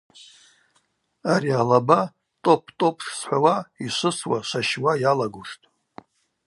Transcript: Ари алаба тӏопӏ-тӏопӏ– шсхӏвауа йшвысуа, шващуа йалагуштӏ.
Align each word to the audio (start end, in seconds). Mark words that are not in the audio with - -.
Ари 1.31 1.51
алаба 1.61 1.99
тӏопӏ-тӏопӏ– 2.43 3.01
шсхӏвауа 3.05 3.55
йшвысуа, 3.85 4.39
шващуа 4.47 4.93
йалагуштӏ. 5.01 5.65